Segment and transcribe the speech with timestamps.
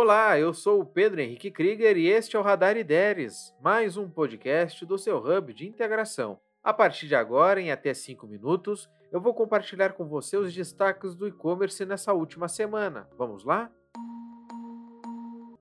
[0.00, 4.08] Olá, eu sou o Pedro Henrique Krieger e este é o Radar Ideres, mais um
[4.08, 6.38] podcast do seu hub de integração.
[6.62, 11.16] A partir de agora, em até 5 minutos, eu vou compartilhar com você os destaques
[11.16, 13.08] do e-commerce nessa última semana.
[13.18, 13.72] Vamos lá?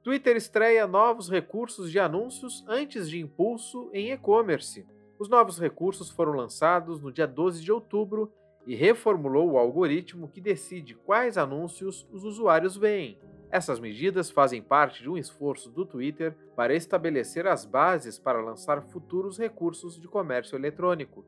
[0.04, 4.86] Twitter estreia novos recursos de anúncios antes de impulso em e-commerce.
[5.18, 8.32] Os novos recursos foram lançados no dia 12 de outubro
[8.68, 13.18] e reformulou o algoritmo que decide quais anúncios os usuários veem.
[13.50, 18.82] Essas medidas fazem parte de um esforço do Twitter para estabelecer as bases para lançar
[18.82, 21.26] futuros recursos de comércio eletrônico.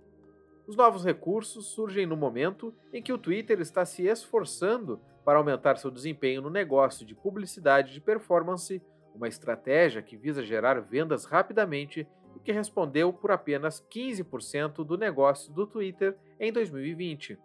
[0.67, 5.77] Os novos recursos surgem no momento em que o Twitter está se esforçando para aumentar
[5.77, 8.81] seu desempenho no negócio de publicidade de performance,
[9.15, 15.51] uma estratégia que visa gerar vendas rapidamente e que respondeu por apenas 15% do negócio
[15.53, 17.37] do Twitter em 2020.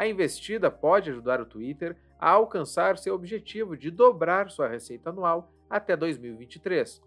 [0.00, 5.52] A investida pode ajudar o Twitter a alcançar seu objetivo de dobrar sua receita anual
[5.68, 7.02] até 2023.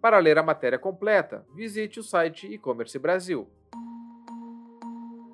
[0.00, 3.50] Para ler a matéria completa, visite o site E-Commerce Brasil.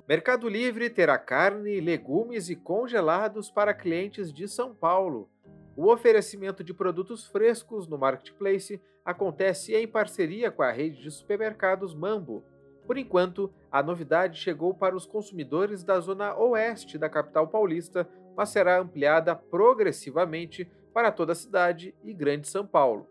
[0.09, 5.29] Mercado Livre terá carne, legumes e congelados para clientes de São Paulo.
[5.75, 11.93] O oferecimento de produtos frescos no marketplace acontece em parceria com a rede de supermercados
[11.93, 12.43] Mambo.
[12.85, 18.49] Por enquanto, a novidade chegou para os consumidores da zona oeste da capital paulista, mas
[18.49, 23.07] será ampliada progressivamente para toda a cidade e Grande São Paulo.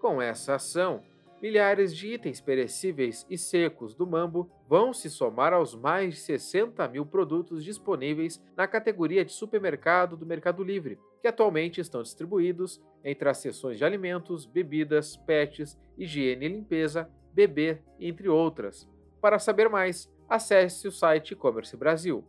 [0.00, 1.02] Com essa ação,
[1.40, 6.86] milhares de itens perecíveis e secos do Mambo vão se somar aos mais de 60
[6.88, 13.28] mil produtos disponíveis na categoria de supermercado do Mercado Livre, que atualmente estão distribuídos entre
[13.28, 18.88] as seções de alimentos, bebidas, pets, higiene e limpeza, bebê, entre outras.
[19.20, 22.24] Para saber mais, acesse o site E-Commerce Brasil.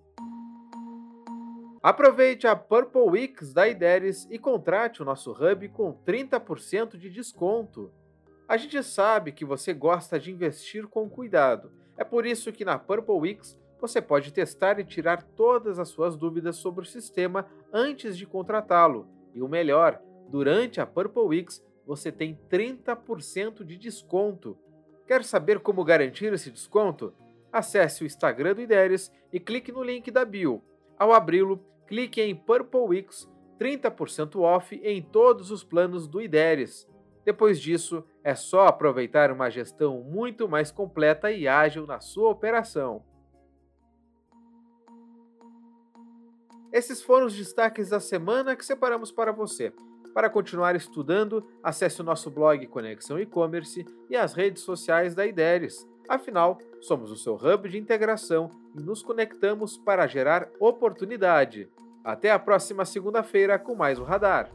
[1.81, 7.91] Aproveite a Purple Weeks da Ideres e contrate o nosso hub com 30% de desconto.
[8.47, 11.71] A gente sabe que você gosta de investir com cuidado.
[11.97, 16.15] É por isso que na Purple Weeks você pode testar e tirar todas as suas
[16.17, 19.07] dúvidas sobre o sistema antes de contratá-lo.
[19.33, 24.57] E o melhor, durante a Purple Weeks você tem 30% de desconto.
[25.07, 27.13] Quer saber como garantir esse desconto?
[27.51, 30.61] Acesse o Instagram do Ideres e clique no link da bio.
[30.99, 36.85] Ao abri-lo, clique em Purple Weeks, 30% off em todos os planos do Ideres.
[37.23, 43.03] Depois disso, é só aproveitar uma gestão muito mais completa e ágil na sua operação.
[46.71, 49.73] Esses foram os destaques da semana que separamos para você.
[50.17, 55.87] Para continuar estudando, acesse o nosso blog Conexão E-Commerce e as redes sociais da IDERES.
[56.09, 61.69] Afinal, somos o seu hub de integração e nos conectamos para gerar oportunidade.
[62.03, 64.51] Até a próxima segunda-feira com mais um Radar.